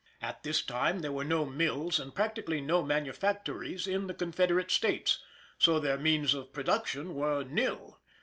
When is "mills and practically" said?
1.45-2.59